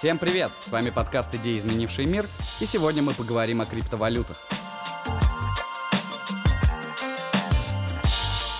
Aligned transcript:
Всем 0.00 0.16
привет! 0.16 0.50
С 0.58 0.70
вами 0.70 0.88
подкаст 0.88 1.34
«Идеи, 1.34 1.58
изменившие 1.58 2.06
мир», 2.06 2.26
и 2.58 2.64
сегодня 2.64 3.02
мы 3.02 3.12
поговорим 3.12 3.60
о 3.60 3.66
криптовалютах. 3.66 4.38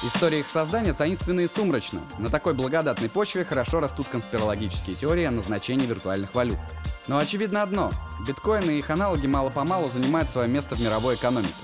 История 0.04 0.40
их 0.40 0.48
создания 0.48 0.92
таинственна 0.92 1.40
и 1.40 1.46
сумрачна. 1.46 2.02
На 2.18 2.28
такой 2.28 2.52
благодатной 2.52 3.08
почве 3.08 3.46
хорошо 3.46 3.80
растут 3.80 4.08
конспирологические 4.08 4.96
теории 4.96 5.24
о 5.24 5.30
назначении 5.30 5.86
виртуальных 5.86 6.34
валют. 6.34 6.58
Но 7.06 7.16
очевидно 7.16 7.62
одно– 7.62 7.90
биткоины 8.26 8.72
и 8.72 8.80
их 8.80 8.90
аналоги 8.90 9.26
мало-помалу 9.26 9.88
занимают 9.88 10.28
свое 10.28 10.46
место 10.46 10.74
в 10.74 10.80
мировой 10.82 11.14
экономике. 11.14 11.54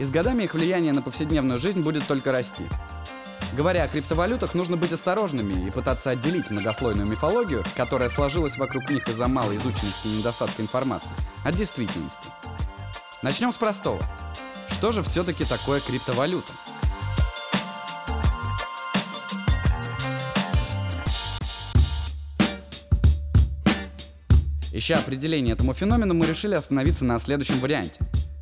И 0.00 0.04
с 0.04 0.10
годами 0.10 0.42
их 0.42 0.54
влияние 0.54 0.92
на 0.92 1.02
повседневную 1.02 1.60
жизнь 1.60 1.82
будет 1.82 2.04
только 2.08 2.32
расти. 2.32 2.64
Говоря 3.56 3.84
о 3.84 3.88
криптовалютах, 3.88 4.54
нужно 4.54 4.76
быть 4.76 4.92
осторожными 4.92 5.68
и 5.68 5.70
пытаться 5.70 6.10
отделить 6.10 6.50
многослойную 6.50 7.06
мифологию, 7.06 7.62
которая 7.76 8.08
сложилась 8.08 8.58
вокруг 8.58 8.90
них 8.90 9.08
из-за 9.08 9.28
малой 9.28 9.58
изученности 9.58 10.08
и 10.08 10.18
недостатка 10.18 10.60
информации, 10.60 11.14
от 11.44 11.54
действительности. 11.54 12.28
Начнем 13.22 13.52
с 13.52 13.56
простого. 13.56 14.00
Что 14.68 14.90
же 14.90 15.04
все-таки 15.04 15.44
такое 15.44 15.78
криптовалюта? 15.78 16.50
Ища 24.72 24.96
определение 24.96 25.54
этому 25.54 25.74
феномену, 25.74 26.12
мы 26.14 26.26
решили 26.26 26.56
остановиться 26.56 27.04
на 27.04 27.20
следующем 27.20 27.60
варианте. 27.60 28.00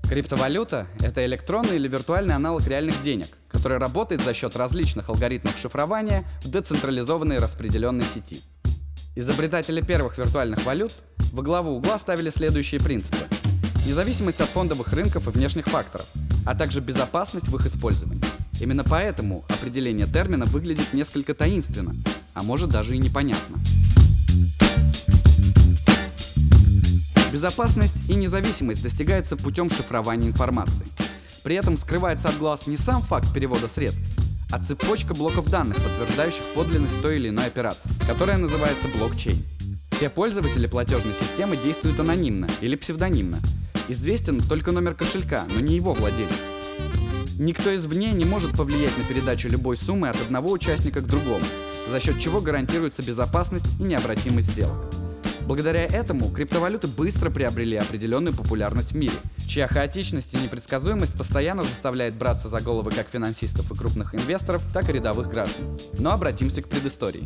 Криптовалюта– 0.09 0.87
это 1.01 1.25
электронный 1.27 1.77
или 1.77 1.87
виртуальный 1.87 2.35
аналог 2.35 2.67
реальных 2.67 3.01
денег, 3.03 3.29
который 3.63 3.79
работает 3.79 4.25
за 4.25 4.35
счет 4.35 4.57
различных 4.57 5.09
алгоритмов 5.09 5.57
шифрования 5.57 6.25
в 6.43 6.51
децентрализованной 6.51 7.39
распределенной 7.39 8.05
сети. 8.05 8.43
Изобретатели 9.15 9.81
первых 9.81 10.19
виртуальных 10.19 10.65
валют 10.65 10.91
во 11.31 11.45
главу 11.45 11.77
угла 11.77 11.97
ставили 12.01 12.31
следующие 12.31 12.81
принципы. 12.81 13.25
Независимость 13.87 14.41
от 14.41 14.49
фондовых 14.49 14.93
рынков 14.93 15.29
и 15.29 15.31
внешних 15.31 15.67
факторов, 15.67 16.09
а 16.45 16.57
также 16.57 16.81
безопасность 16.81 17.47
в 17.47 17.55
их 17.55 17.65
использовании. 17.65 18.25
Именно 18.61 18.83
поэтому 18.83 19.45
определение 19.49 20.09
термина 20.09 20.45
выглядит 20.47 20.93
несколько 20.93 21.33
таинственно, 21.33 21.95
а 22.35 22.43
может 22.43 22.69
даже 22.69 22.97
и 22.97 22.99
непонятно. 22.99 23.59
Безопасность 27.33 28.11
и 28.11 28.15
независимость 28.17 28.83
достигается 28.83 29.37
путем 29.37 29.71
шифрования 29.71 30.27
информации. 30.27 30.87
При 31.43 31.57
этом 31.57 31.77
скрывается 31.77 32.29
от 32.29 32.39
глаз 32.39 32.67
не 32.67 32.77
сам 32.77 33.03
факт 33.03 33.33
перевода 33.35 33.69
средств, 33.69 34.07
а 34.51 34.63
цепочка 34.63 35.15
блоков 35.15 35.51
данных, 35.51 35.77
подтверждающих 35.83 36.43
подлинность 36.55 37.01
той 37.03 37.17
или 37.17 37.31
иной 37.31 37.47
операции, 37.47 37.91
которая 38.07 38.39
называется 38.39 38.89
блокчейн. 38.89 39.43
Все 39.91 40.09
пользователи 40.09 40.67
платежной 40.67 41.15
системы 41.15 41.57
действуют 41.57 41.99
анонимно 42.01 42.49
или 42.61 42.77
псевдонимно. 42.77 43.41
Известен 43.89 44.41
только 44.41 44.73
номер 44.73 44.95
кошелька, 44.95 45.45
но 45.53 45.61
не 45.61 45.77
его 45.77 45.95
владелец. 45.95 46.31
Никто 47.39 47.75
извне 47.75 48.13
не 48.13 48.25
может 48.25 48.57
повлиять 48.57 48.97
на 48.99 49.05
передачу 49.05 49.49
любой 49.49 49.77
суммы 49.77 50.09
от 50.09 50.21
одного 50.21 50.51
участника 50.53 51.01
к 51.01 51.07
другому, 51.07 51.45
за 51.91 51.99
счет 51.99 52.21
чего 52.21 52.41
гарантируется 52.41 53.03
безопасность 53.03 53.67
и 53.81 53.83
необратимость 53.83 54.53
сделок. 54.53 54.92
Благодаря 55.47 55.85
этому 55.85 56.31
криптовалюты 56.31 56.87
быстро 56.87 57.31
приобрели 57.31 57.77
определенную 57.77 58.35
популярность 58.35 58.93
в 58.93 58.97
мире, 58.97 59.15
чья 59.47 59.67
хаотичность 59.67 60.35
и 60.35 60.39
непредсказуемость 60.39 61.19
постоянно 61.19 61.63
заставляет 61.65 62.15
браться 62.15 62.49
за 62.49 62.61
головы 62.61 62.93
как 62.93 63.09
финансистов 63.09 63.71
и 63.71 63.75
крупных 63.75 64.15
инвесторов, 64.15 64.63
так 64.73 64.89
и 64.89 64.93
рядовых 64.93 65.29
граждан. 65.29 65.79
Но 65.99 66.13
обратимся 66.13 66.63
к 66.63 66.69
предыстории. 66.69 67.23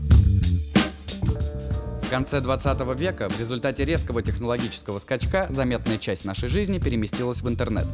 В 2.02 2.08
конце 2.08 2.40
20 2.40 2.98
века 2.98 3.28
в 3.28 3.38
результате 3.38 3.84
резкого 3.84 4.22
технологического 4.22 4.98
скачка 4.98 5.48
заметная 5.50 5.98
часть 5.98 6.24
нашей 6.24 6.48
жизни 6.48 6.78
переместилась 6.78 7.42
в 7.42 7.48
интернет. 7.48 7.86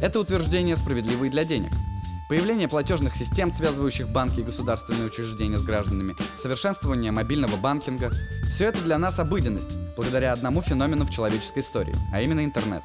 Это 0.00 0.20
утверждение 0.20 0.76
справедливо 0.76 1.24
и 1.24 1.30
для 1.30 1.44
денег– 1.44 1.70
Появление 2.28 2.66
платежных 2.66 3.14
систем, 3.14 3.52
связывающих 3.52 4.08
банки 4.08 4.40
и 4.40 4.42
государственные 4.42 5.06
учреждения 5.06 5.58
с 5.58 5.62
гражданами, 5.62 6.16
совершенствование 6.36 7.12
мобильного 7.12 7.56
банкинга– 7.56 8.10
все 8.50 8.66
это 8.66 8.82
для 8.82 8.98
нас 8.98 9.20
обыденность, 9.20 9.76
благодаря 9.94 10.32
одному 10.32 10.60
феномену 10.60 11.04
в 11.04 11.10
человеческой 11.10 11.60
истории, 11.60 11.94
а 12.12 12.20
именно 12.20 12.44
интернет. 12.44 12.82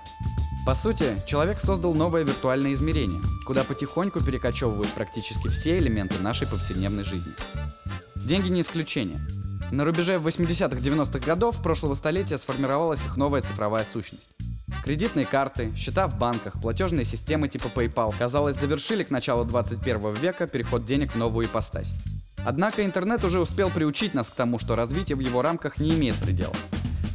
По 0.64 0.76
сути, 0.76 1.24
человек 1.26 1.60
создал 1.60 1.96
новое 1.96 2.22
виртуальное 2.22 2.74
измерение, 2.74 3.20
куда 3.48 3.64
потихоньку 3.64 4.24
перекочевывают 4.24 4.92
практически 4.92 5.48
все 5.48 5.80
элементы 5.80 6.22
нашей 6.22 6.46
повседневной 6.46 7.04
жизни. 7.04 7.34
Деньги 8.16 8.50
не 8.50 8.62
исключение. 8.62 9.20
На 9.72 9.86
рубеже 9.86 10.18
80-х-90-х 10.18 11.26
годов 11.26 11.64
прошлого 11.64 11.96
столетия 11.96 12.38
сформировалась 12.38 13.04
их 13.04 13.18
новая 13.18 13.42
цифровая 13.42 13.86
сущность. 13.86 14.36
Кредитные 14.92 15.26
карты, 15.26 15.72
счета 15.74 16.06
в 16.10 16.18
банках, 16.18 16.60
платежные 16.60 17.06
системы 17.06 17.48
типа 17.48 17.68
PayPal, 17.68 18.14
казалось, 18.20 18.58
завершили 18.58 19.06
к 19.06 19.10
началу 19.10 19.46
21 19.46 20.14
века 20.16 20.48
переход 20.48 20.84
денег 20.84 21.14
в 21.14 21.16
новую 21.16 21.46
ипостась. 21.48 21.94
Однако 22.44 22.84
интернет 22.84 23.24
уже 23.24 23.40
успел 23.40 23.70
приучить 23.70 24.14
нас 24.14 24.30
к 24.30 24.36
тому, 24.36 24.60
что 24.60 24.76
развитие 24.76 25.16
в 25.16 25.22
его 25.22 25.42
рамках 25.42 25.78
не 25.78 25.94
имеет 25.94 26.18
предела. 26.18 26.54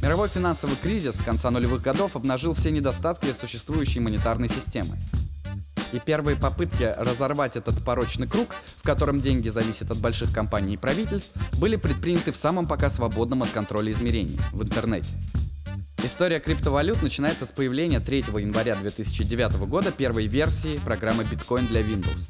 Мировой 0.01 0.27
финансовый 0.27 0.75
кризис 0.75 1.17
с 1.17 1.21
конца 1.21 1.51
нулевых 1.51 1.83
годов 1.83 2.15
обнажил 2.15 2.55
все 2.55 2.71
недостатки 2.71 3.31
существующей 3.39 3.99
монетарной 3.99 4.49
системы. 4.49 4.97
И 5.91 5.99
первые 5.99 6.35
попытки 6.35 6.95
разорвать 6.97 7.57
этот 7.57 7.85
порочный 7.85 8.27
круг, 8.27 8.55
в 8.77 8.81
котором 8.81 9.21
деньги 9.21 9.49
зависят 9.49 9.91
от 9.91 9.99
больших 9.99 10.33
компаний 10.33 10.73
и 10.73 10.77
правительств, 10.77 11.31
были 11.59 11.75
предприняты 11.75 12.31
в 12.31 12.37
самом 12.37 12.65
пока 12.65 12.89
свободном 12.89 13.43
от 13.43 13.51
контроля 13.51 13.91
измерении– 13.91 14.41
в 14.51 14.63
интернете. 14.63 15.13
История 16.03 16.39
криптовалют 16.39 17.01
начинается 17.01 17.45
с 17.45 17.51
появления 17.51 17.99
3 17.99 18.19
января 18.37 18.75
2009 18.75 19.53
года 19.67 19.91
первой 19.91 20.27
версии 20.27 20.77
программы 20.77 21.23
Bitcoin 21.23 21.67
для 21.67 21.81
Windows, 21.81 22.27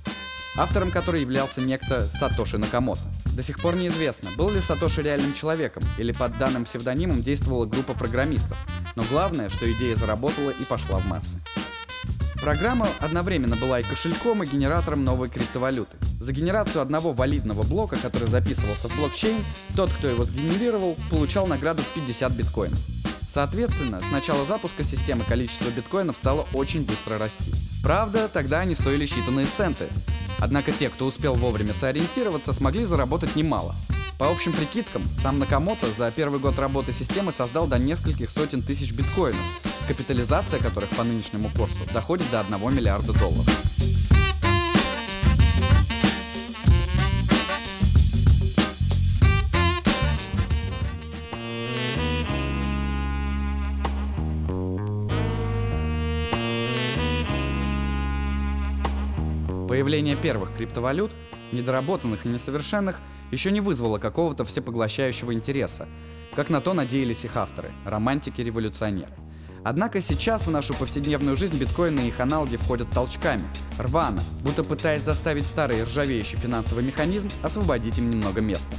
автором 0.56 0.90
которой 0.90 1.22
являлся 1.22 1.62
некто 1.62 2.08
Сатоши 2.08 2.58
Накамото. 2.58 3.02
До 3.36 3.44
сих 3.44 3.60
пор 3.60 3.76
неизвестно, 3.76 4.30
был 4.38 4.50
ли 4.52 4.62
Сатоши 4.62 5.04
реальным 5.04 5.34
человеком 5.34 5.84
или 5.98 6.14
под 6.14 6.38
данным 6.38 6.64
псевдонимом 6.64 7.22
действовала 7.22 7.66
группа 7.66 7.94
программистов, 7.94 8.58
но 8.96 9.04
главное, 9.04 9.50
что 9.50 9.70
идея 9.72 9.96
заработала 9.96 10.50
и 10.50 10.64
пошла 10.64 11.00
в 11.00 11.06
массы. 11.06 11.38
Программа 12.42 12.88
одновременно 13.00 13.58
была 13.58 13.82
и 13.82 13.84
кошельком, 13.84 14.44
и 14.44 14.48
генератором 14.48 15.04
новой 15.04 15.28
криптовалюты. 15.28 15.98
За 16.22 16.32
генерацию 16.32 16.82
одного 16.82 17.12
валидного 17.12 17.64
блока, 17.64 17.98
который 17.98 18.28
записывался 18.28 18.88
в 18.88 18.98
блокчейн, 18.98 19.44
тот, 19.76 19.92
кто 19.92 20.08
его 20.08 20.24
сгенерировал, 20.24 20.96
получал 21.10 21.48
награду 21.48 21.82
в 21.82 21.90
50 21.90 22.32
биткоинов. 22.32 22.80
Соответственно, 23.28 24.00
с 24.00 24.10
начала 24.12 24.46
запуска 24.46 24.84
системы 24.84 25.26
количество 25.26 25.70
биткоинов 25.70 26.16
стало 26.16 26.48
очень 26.54 26.84
быстро 26.84 27.18
расти. 27.18 27.52
Правда, 27.84 28.30
тогда 28.30 28.62
они 28.62 28.74
стоили 28.74 29.06
считанные 29.06 29.48
центы. 29.56 29.88
Однако 30.40 30.72
те, 30.72 30.90
кто 30.90 31.06
успел 31.06 31.34
вовремя 31.34 31.74
сориентироваться, 31.74 32.54
смогли 32.54 32.86
заработать 32.86 33.36
немало. 33.36 33.76
По 34.18 34.32
общим 34.32 34.54
прикидкам, 34.54 35.04
сам 35.22 35.40
Накамото 35.40 35.92
за 35.92 36.10
первый 36.12 36.40
год 36.40 36.58
работы 36.58 36.94
системы 36.94 37.32
создал 37.32 37.68
до 37.68 37.78
нескольких 37.78 38.32
сотен 38.32 38.64
тысяч 38.64 38.94
биткоинов, 38.94 39.40
капитализация 39.88 40.60
которых 40.60 40.90
по 40.92 41.04
нынешнему 41.04 41.52
курсу 41.56 41.84
доходит 41.94 42.32
до 42.32 42.40
1 42.40 42.74
миллиарда 42.74 43.14
долларов. 43.14 43.77
Появление 59.78 60.16
первых 60.16 60.56
криптовалют, 60.58 61.12
недоработанных 61.52 62.26
и 62.26 62.30
несовершенных, 62.30 63.00
еще 63.30 63.52
не 63.52 63.62
вызвало 63.62 64.00
какого-то 64.00 64.44
всепоглощающего 64.44 65.36
интереса, 65.36 65.88
как 66.36 66.50
на 66.50 66.62
то 66.62 66.74
надеялись 66.74 67.26
их 67.26 67.38
авторы, 67.38 67.72
романтики-революционеры. 67.86 69.14
Однако 69.64 70.02
сейчас 70.02 70.48
в 70.48 70.50
нашу 70.50 70.74
повседневную 70.74 71.36
жизнь 71.36 71.60
биткоины 71.60 72.00
и 72.00 72.08
их 72.08 72.20
аналоги 72.20 72.58
входят 72.58 72.90
толчками, 72.90 73.44
рвано, 73.78 74.24
будто 74.42 74.64
пытаясь 74.64 75.04
заставить 75.04 75.46
старый 75.46 75.84
ржавеющий 75.84 76.40
финансовый 76.40 76.84
механизм 76.84 77.30
освободить 77.44 78.00
им 78.00 78.10
немного 78.10 78.42
места. 78.42 78.76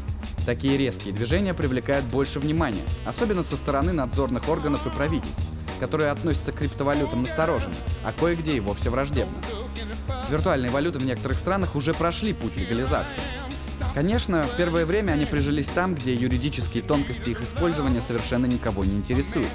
Такие 0.46 0.76
резкие 0.76 1.14
движения 1.14 1.54
привлекают 1.54 2.06
больше 2.06 2.40
внимания, 2.40 2.82
особенно 3.06 3.44
со 3.44 3.56
стороны 3.56 3.92
надзорных 3.92 4.48
органов 4.48 4.84
и 4.84 4.90
правительств, 4.90 5.48
которые 5.78 6.10
относятся 6.10 6.50
к 6.50 6.56
криптовалютам 6.56 7.22
настороженно, 7.22 7.76
а 8.02 8.12
кое-где 8.12 8.56
и 8.56 8.60
вовсе 8.60 8.90
враждебно. 8.90 9.38
Виртуальные 10.30 10.70
валюты 10.70 10.98
в 10.98 11.06
некоторых 11.06 11.38
странах 11.38 11.75
уже 11.75 11.94
прошли 11.94 12.32
путь 12.32 12.56
легализации. 12.56 13.20
Конечно, 13.94 14.42
в 14.42 14.56
первое 14.56 14.84
время 14.84 15.12
они 15.12 15.25
прижились 15.25 15.69
там, 15.69 15.94
где 15.94 16.14
юридические 16.14 16.82
тонкости 16.82 17.30
их 17.30 17.42
использования 17.42 18.02
совершенно 18.02 18.46
никого 18.46 18.84
не 18.84 18.96
интересуют. 18.96 19.48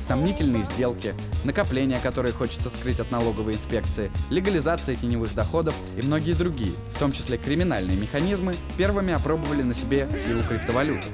Сомнительные 0.00 0.62
сделки, 0.62 1.14
накопления, 1.44 1.98
которые 2.00 2.32
хочется 2.32 2.70
скрыть 2.70 3.00
от 3.00 3.10
налоговой 3.10 3.54
инспекции, 3.54 4.10
легализация 4.30 4.94
теневых 4.94 5.34
доходов 5.34 5.74
и 5.96 6.02
многие 6.02 6.34
другие, 6.34 6.72
в 6.94 6.98
том 6.98 7.12
числе 7.12 7.36
криминальные 7.36 7.96
механизмы, 7.96 8.54
первыми 8.76 9.12
опробовали 9.12 9.62
на 9.62 9.74
себе 9.74 10.08
силу 10.24 10.42
криптовалюты. 10.42 11.08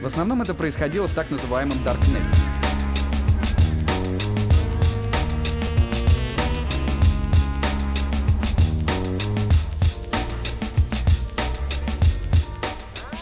В 0.00 0.06
основном 0.06 0.42
это 0.42 0.54
происходило 0.54 1.06
в 1.08 1.12
так 1.12 1.30
называемом 1.30 1.82
Даркнете. 1.84 2.57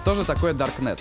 Что 0.07 0.15
же 0.15 0.25
такое 0.25 0.55
Darknet? 0.55 1.01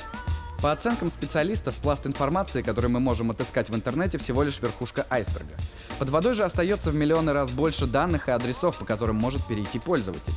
По 0.64 0.72
оценкам 0.72 1.12
специалистов, 1.12 1.76
пласт 1.76 2.08
информации, 2.08 2.64
который 2.64 2.90
мы 2.90 3.00
можем 3.00 3.30
отыскать 3.30 3.70
в 3.70 3.76
интернете, 3.76 4.18
всего 4.18 4.42
лишь 4.42 4.60
верхушка 4.60 5.06
айсберга. 5.12 5.54
Под 6.00 6.10
водой 6.10 6.34
же 6.34 6.44
остается 6.44 6.90
в 6.90 6.96
миллионы 6.96 7.32
раз 7.32 7.52
больше 7.52 7.86
данных 7.86 8.30
и 8.30 8.32
адресов, 8.32 8.80
по 8.80 8.84
которым 8.84 9.18
может 9.18 9.46
перейти 9.46 9.78
пользователь. 9.78 10.34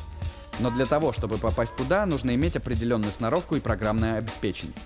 Но 0.61 0.71
для 0.71 0.85
того, 0.85 1.15
чтобы 1.15 1.39
попасть 1.39 1.77
туда, 1.77 2.05
нужно 2.05 2.35
иметь 2.35 2.57
определенную 2.57 3.11
сноровку 3.11 3.57
и 3.57 3.61
программное 3.61 4.19
обеспечение. 4.19 4.77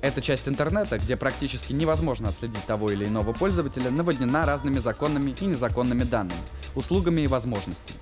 Эта 0.00 0.22
часть 0.22 0.48
интернета, 0.48 0.98
где 0.98 1.14
практически 1.18 1.74
невозможно 1.74 2.30
отследить 2.30 2.64
того 2.64 2.90
или 2.90 3.04
иного 3.04 3.34
пользователя, 3.34 3.90
наводнена 3.90 4.46
разными 4.46 4.78
законными 4.78 5.36
и 5.38 5.44
незаконными 5.44 6.04
данными, 6.04 6.40
услугами 6.74 7.20
и 7.20 7.26
возможностями. 7.26 7.98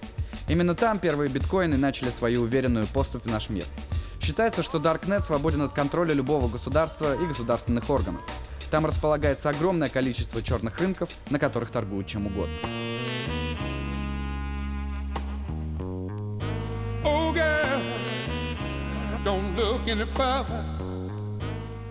Именно 0.49 0.76
там 0.76 1.00
первые 1.00 1.29
биткоины 1.29 1.76
начали 1.76 2.11
свою 2.11 2.43
уверенную 2.43 2.87
поступь 2.87 3.25
в 3.25 3.29
наш 3.29 3.50
мир. 3.50 3.64
Считается, 4.28 4.62
что 4.62 4.76
Darknet 4.76 5.22
свободен 5.22 5.62
от 5.62 5.72
контроля 5.72 6.12
любого 6.12 6.48
государства 6.48 7.14
и 7.14 7.26
государственных 7.26 7.88
органов. 7.88 8.20
Там 8.70 8.84
располагается 8.84 9.48
огромное 9.48 9.88
количество 9.88 10.42
черных 10.42 10.80
рынков, 10.80 11.08
на 11.30 11.38
которых 11.38 11.70
торгуют 11.70 12.06
чем 12.08 12.26
угодно. 12.26 12.54
Oh. 17.04 17.32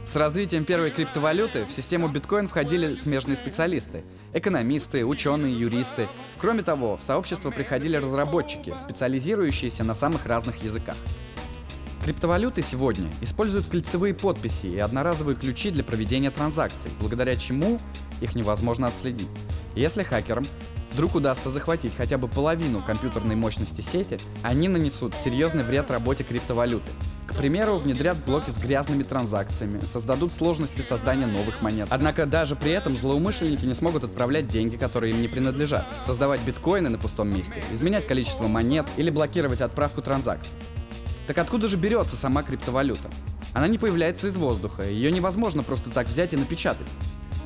С 0.06 0.16
развитием 0.16 0.64
первой 0.64 0.92
криптовалюты 0.92 1.66
в 1.66 1.72
систему 1.72 2.08
биткоин 2.08 2.48
входили 2.48 2.94
смежные 2.94 3.36
специалисты– 3.36 4.04
экономисты, 4.34 5.04
ученые, 5.04 5.60
юристы. 5.60 6.08
Кроме 6.38 6.62
того, 6.62 6.98
в 6.98 7.02
сообщество 7.02 7.50
приходили 7.50 7.98
разработчики, 7.98 8.76
специализирующиеся 8.80 9.84
на 9.84 9.96
самых 9.96 10.28
разных 10.28 10.64
языках. 10.64 10.96
Криптовалюты 12.08 12.62
сегодня 12.62 13.10
используют 13.20 13.66
кольцевые 13.66 14.14
подписи 14.14 14.68
и 14.68 14.80
одноразовые 14.80 15.36
ключи 15.36 15.72
для 15.72 15.84
проведения 15.84 16.32
транзакций, 16.32 16.90
благодаря 17.02 17.36
чему 17.36 17.82
их 18.22 18.34
невозможно 18.34 18.88
отследить. 18.88 19.28
Если 19.76 20.04
хакерам 20.04 20.46
вдруг 20.94 21.16
удастся 21.16 21.50
захватить 21.50 21.98
хотя 21.98 22.18
бы 22.18 22.30
половину 22.30 22.80
компьютерной 22.80 23.36
мощности 23.36 23.82
сети, 23.82 24.20
они 24.42 24.70
нанесут 24.70 25.16
серьезный 25.16 25.66
вред 25.66 25.92
работе 25.92 26.24
криптовалюты. 26.24 26.90
К 27.28 27.36
примеру, 27.36 27.76
внедрят 27.76 28.24
блоки 28.24 28.52
с 28.52 28.58
грязными 28.58 29.04
транзакциями, 29.04 29.82
создадут 29.84 30.32
сложности 30.32 30.80
создания 30.80 31.26
новых 31.26 31.62
монет. 31.62 31.90
Однако 31.92 32.26
даже 32.26 32.56
при 32.56 32.72
этом 32.72 32.96
злоумышленники 32.96 33.66
не 33.66 33.76
смогут 33.76 34.06
отправлять 34.06 34.48
деньги, 34.48 34.78
которые 34.78 35.12
им 35.12 35.22
не 35.22 35.28
принадлежат, 35.28 35.86
создавать 36.00 36.40
биткоины 36.44 36.88
на 36.88 36.98
пустом 36.98 37.28
месте, 37.28 37.62
изменять 37.74 38.08
количество 38.08 38.48
монет 38.48 38.86
или 38.96 39.10
блокировать 39.10 39.60
отправку 39.60 40.02
транзакций. 40.02 40.58
Так 41.28 41.38
откуда 41.40 41.68
же 41.68 41.76
берется 41.76 42.16
сама 42.16 42.42
криптовалюта? 42.42 43.10
Она 43.54 43.68
не 43.68 43.78
появляется 43.78 44.28
из 44.28 44.38
воздуха, 44.38 44.84
ее 44.84 45.12
невозможно 45.12 45.62
просто 45.62 45.90
так 45.90 46.08
взять 46.08 46.34
и 46.34 46.38
напечатать. 46.38 46.88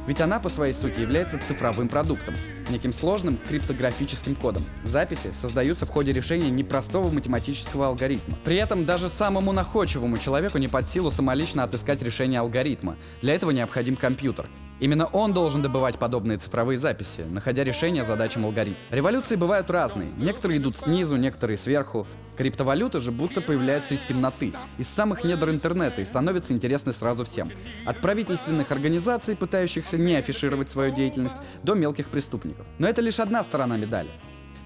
Ведь 0.05 0.21
она 0.21 0.39
по 0.39 0.49
своей 0.49 0.73
сути 0.73 0.99
является 0.99 1.39
цифровым 1.39 1.87
продуктом, 1.87 2.35
неким 2.69 2.93
сложным 2.93 3.39
криптографическим 3.49 4.35
кодом. 4.35 4.63
Записи 4.83 5.31
создаются 5.33 5.85
в 5.85 5.89
ходе 5.89 6.11
решения 6.11 6.51
непростого 6.51 7.09
математического 7.11 7.87
алгоритма. 7.87 8.37
При 8.43 8.55
этом 8.55 8.85
даже 8.85 9.09
самому 9.09 9.51
находчивому 9.51 10.17
человеку 10.17 10.59
не 10.59 10.67
под 10.67 10.87
силу 10.87 11.09
самолично 11.09 11.63
отыскать 11.63 12.03
решение 12.03 12.39
алгоритма. 12.39 12.97
Для 13.21 13.33
этого 13.33 13.51
необходим 13.51 13.95
компьютер. 13.95 14.47
Именно 14.79 15.05
он 15.05 15.33
должен 15.33 15.61
добывать 15.61 15.99
подобные 15.99 16.39
цифровые 16.39 16.77
записи, 16.77 17.21
находя 17.29 17.63
решение 17.63 18.03
задачам 18.03 18.45
алгоритма. 18.45 18.81
Революции 18.89 19.35
бывают 19.35 19.69
разные. 19.69 20.09
Некоторые 20.17 20.59
идут 20.59 20.77
снизу, 20.77 21.17
некоторые 21.17 21.59
сверху. 21.59 22.07
Криптовалюты 22.41 22.99
же 22.99 23.11
будто 23.11 23.39
появляются 23.39 23.93
из 23.93 24.01
темноты, 24.01 24.51
из 24.79 24.87
самых 24.87 25.23
недр 25.23 25.51
интернета 25.51 26.01
и 26.01 26.05
становятся 26.05 26.53
интересны 26.53 26.91
сразу 26.91 27.23
всем. 27.23 27.51
От 27.85 27.99
правительственных 27.99 28.71
организаций, 28.71 29.35
пытающихся 29.35 29.99
не 29.99 30.15
афишировать 30.15 30.71
свою 30.71 30.91
деятельность, 30.91 31.35
до 31.61 31.75
мелких 31.75 32.09
преступников. 32.09 32.65
Но 32.79 32.87
это 32.87 32.99
лишь 32.99 33.19
одна 33.19 33.43
сторона 33.43 33.77
медали. 33.77 34.09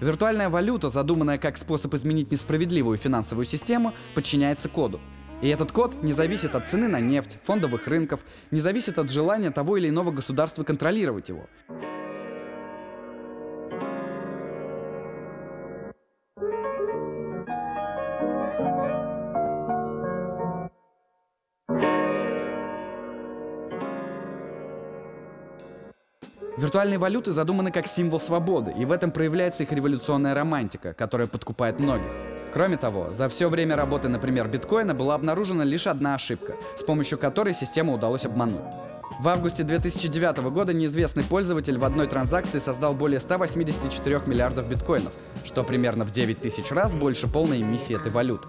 Виртуальная 0.00 0.48
валюта, 0.48 0.88
задуманная 0.88 1.36
как 1.36 1.58
способ 1.58 1.92
изменить 1.92 2.32
несправедливую 2.32 2.96
финансовую 2.96 3.44
систему, 3.44 3.92
подчиняется 4.14 4.70
коду. 4.70 4.98
И 5.42 5.48
этот 5.48 5.70
код 5.70 6.02
не 6.02 6.14
зависит 6.14 6.54
от 6.54 6.66
цены 6.66 6.88
на 6.88 7.00
нефть, 7.00 7.36
фондовых 7.42 7.88
рынков, 7.88 8.20
не 8.50 8.62
зависит 8.62 8.96
от 8.96 9.10
желания 9.10 9.50
того 9.50 9.76
или 9.76 9.90
иного 9.90 10.12
государства 10.12 10.64
контролировать 10.64 11.28
его. 11.28 11.46
Виртуальные 26.56 26.98
валюты 26.98 27.32
задуманы 27.32 27.70
как 27.70 27.86
символ 27.86 28.18
свободы, 28.18 28.72
и 28.72 28.86
в 28.86 28.92
этом 28.92 29.10
проявляется 29.10 29.62
их 29.62 29.72
революционная 29.72 30.34
романтика, 30.34 30.94
которая 30.94 31.26
подкупает 31.26 31.78
многих. 31.78 32.10
Кроме 32.54 32.78
того, 32.78 33.12
за 33.12 33.28
все 33.28 33.50
время 33.50 33.76
работы, 33.76 34.08
например, 34.08 34.48
биткоина 34.48 34.94
была 34.94 35.16
обнаружена 35.16 35.64
лишь 35.64 35.86
одна 35.86 36.14
ошибка, 36.14 36.56
с 36.74 36.82
помощью 36.82 37.18
которой 37.18 37.52
систему 37.52 37.92
удалось 37.92 38.24
обмануть. 38.24 38.62
В 39.20 39.28
августе 39.28 39.64
2009 39.64 40.38
года 40.50 40.72
неизвестный 40.72 41.24
пользователь 41.24 41.76
в 41.76 41.84
одной 41.84 42.06
транзакции 42.06 42.58
создал 42.58 42.94
более 42.94 43.20
184 43.20 44.22
миллиардов 44.24 44.66
биткоинов, 44.66 45.12
что 45.44 45.62
примерно 45.62 46.06
в 46.06 46.10
9 46.10 46.40
тысяч 46.40 46.70
раз 46.70 46.94
больше 46.94 47.28
полной 47.28 47.60
эмиссии 47.60 47.94
этой 47.94 48.10
валюты. 48.10 48.48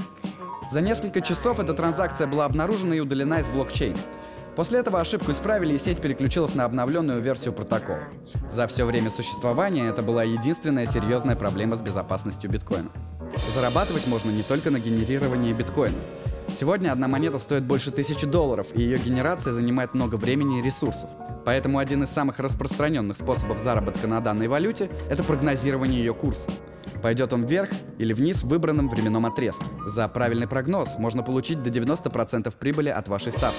За 0.72 0.80
несколько 0.80 1.20
часов 1.20 1.60
эта 1.60 1.74
транзакция 1.74 2.28
была 2.28 2.46
обнаружена 2.46 2.96
и 2.96 3.00
удалена 3.02 3.40
из 3.40 3.50
блокчейна. 3.50 4.00
После 4.58 4.80
этого 4.80 5.00
ошибку 5.00 5.32
исправили 5.32 5.76
и 5.76 5.78
сеть 5.78 6.02
переключилась 6.02 6.56
на 6.56 6.66
обновленную 6.66 7.22
версию 7.22 7.54
протокола. 7.54 8.06
За 8.50 8.66
все 8.66 8.86
время 8.86 9.12
существования 9.12 9.88
это 9.88 10.02
была 10.02 10.24
единственная 10.24 10.88
серьезная 10.88 11.36
проблема 11.36 11.76
с 11.76 11.84
безопасностью 11.84 12.50
биткоина. 12.50 12.90
Зарабатывать 13.54 14.08
можно 14.08 14.32
не 14.32 14.42
только 14.42 14.72
на 14.72 14.80
генерировании 14.80 15.54
биткоинов. 15.54 16.04
Сегодня 16.56 16.92
одна 16.92 17.08
монета 17.08 17.38
стоит 17.38 17.66
больше 17.66 17.92
тысячи 17.92 18.26
долларов, 18.26 18.70
и 18.74 18.82
ее 18.82 18.98
генерация 18.98 19.54
занимает 19.54 19.94
много 19.94 20.16
времени 20.16 20.60
и 20.60 20.64
ресурсов. 20.64 21.12
Поэтому 21.46 21.78
один 21.78 22.02
из 22.02 22.10
самых 22.10 22.40
распространенных 22.40 23.16
способов 23.16 23.60
заработка 23.60 24.08
на 24.08 24.22
данной 24.22 24.48
валюте– 24.48 24.90
это 25.12 25.24
прогнозирование 25.24 26.00
ее 26.00 26.16
курса. 26.16 26.50
Пойдет 27.02 27.34
он 27.34 27.46
вверх 27.46 27.70
или 27.98 28.14
вниз 28.14 28.44
в 28.44 28.48
выбранном 28.48 28.90
временном 28.90 29.26
отрезке. 29.26 29.66
За 29.86 30.08
правильный 30.08 30.48
прогноз 30.48 30.98
можно 30.98 31.24
получить 31.24 31.64
до 31.64 31.70
90% 31.70 32.54
прибыли 32.58 32.90
от 32.90 33.08
вашей 33.08 33.32
ставки. 33.32 33.58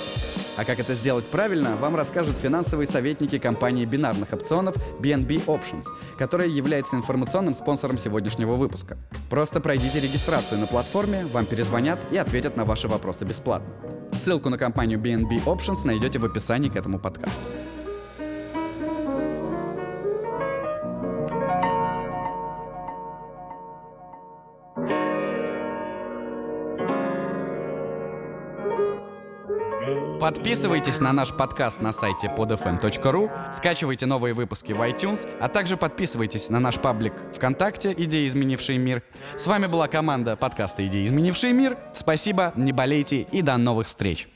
А 0.56 0.64
как 0.64 0.80
это 0.80 0.94
сделать 0.94 1.26
правильно, 1.26 1.76
вам 1.76 1.94
расскажут 1.94 2.36
финансовые 2.36 2.88
советники 2.88 3.38
компании 3.38 3.84
бинарных 3.84 4.32
опционов 4.32 4.74
BNB 5.00 5.46
Options, 5.46 5.84
которая 6.18 6.48
является 6.48 6.96
информационным 6.96 7.54
спонсором 7.54 7.96
сегодняшнего 7.96 8.56
выпуска. 8.56 8.98
Просто 9.30 9.60
пройдите 9.60 10.00
регистрацию 10.00 10.58
на 10.58 10.66
платформе, 10.66 11.26
вам 11.26 11.46
перезвонят 11.46 12.00
и 12.10 12.16
ответят 12.16 12.56
на 12.56 12.64
ваши 12.64 12.88
вопросы 12.88 13.24
бесплатно. 13.24 13.72
Ссылку 14.12 14.48
на 14.48 14.58
компанию 14.58 14.98
BNB 14.98 15.44
Options 15.44 15.86
найдете 15.86 16.18
в 16.18 16.24
описании 16.24 16.68
к 16.70 16.76
этому 16.76 16.98
подкасту. 16.98 17.42
Подписывайтесь 30.28 31.00
на 31.00 31.14
наш 31.14 31.32
подкаст 31.32 31.80
на 31.80 31.94
сайте 31.94 32.26
podfm.ru, 32.26 33.30
скачивайте 33.50 34.04
новые 34.04 34.34
выпуски 34.34 34.74
в 34.74 34.82
iTunes, 34.82 35.26
а 35.40 35.48
также 35.48 35.78
подписывайтесь 35.78 36.50
на 36.50 36.60
наш 36.60 36.78
паблик 36.78 37.14
ВКонтакте 37.34 37.94
«Идеи, 37.96 38.26
изменившие 38.26 38.78
мир». 38.78 39.02
С 39.38 39.46
вами 39.46 39.68
была 39.68 39.88
команда 39.88 40.36
подкаста 40.36 40.86
«Идеи, 40.86 41.06
изменившие 41.06 41.54
мир». 41.54 41.78
Спасибо, 41.94 42.52
не 42.56 42.72
болейте 42.72 43.22
и 43.22 43.40
до 43.40 43.56
новых 43.56 43.86
встреч. 43.86 44.28